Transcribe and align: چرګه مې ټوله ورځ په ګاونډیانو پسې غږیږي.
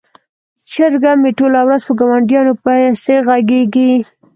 چرګه 0.71 1.11
مې 1.21 1.31
ټوله 1.37 1.59
ورځ 1.63 1.81
په 1.87 1.93
ګاونډیانو 1.99 2.53
پسې 2.63 3.15
غږیږي. 3.27 3.91